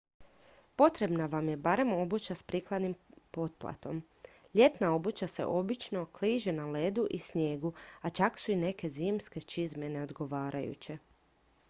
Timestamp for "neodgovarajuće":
9.89-10.97